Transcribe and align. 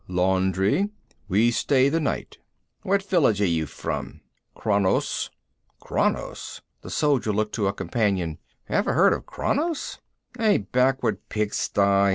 "Laundry. 0.07 0.89
We 1.27 1.51
stay 1.51 1.87
the 1.87 1.99
night." 1.99 2.39
"What 2.81 3.07
village 3.07 3.39
are 3.39 3.45
you 3.45 3.67
from?" 3.67 4.21
"Kranos." 4.55 5.29
"Kranos?" 5.79 6.61
The 6.81 6.89
soldier 6.89 7.31
looked 7.31 7.53
to 7.53 7.67
a 7.67 7.73
companion. 7.73 8.39
"Ever 8.67 8.93
heard 8.93 9.13
of 9.13 9.27
Kranos?" 9.27 9.99
"A 10.39 10.57
backward 10.57 11.19
pig 11.29 11.53
sty. 11.53 12.09